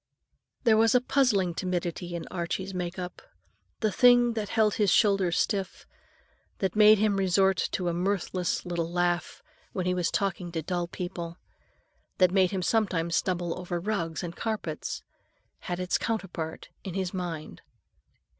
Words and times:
There 0.63 0.77
was 0.77 0.95
a 0.95 0.99
puzzling 0.99 1.53
timidity 1.53 2.15
in 2.15 2.27
Archie's 2.31 2.73
make 2.73 2.97
up. 2.97 3.21
The 3.81 3.91
thing 3.91 4.33
that 4.33 4.49
held 4.49 4.73
his 4.73 4.89
shoulders 4.89 5.37
stiff, 5.37 5.85
that 6.57 6.75
made 6.75 6.97
him 6.97 7.17
resort 7.17 7.69
to 7.73 7.87
a 7.87 7.93
mirthless 7.93 8.65
little 8.65 8.91
laugh 8.91 9.43
when 9.73 9.85
he 9.85 9.93
was 9.93 10.09
talking 10.09 10.51
to 10.53 10.63
dull 10.63 10.87
people, 10.87 11.37
that 12.17 12.31
made 12.31 12.49
him 12.49 12.63
sometimes 12.63 13.15
stumble 13.15 13.55
over 13.59 13.79
rugs 13.79 14.23
and 14.23 14.35
carpets, 14.35 15.03
had 15.59 15.79
its 15.79 15.99
counterpart 15.99 16.69
in 16.83 16.95
his 16.95 17.13
mind. 17.13 17.61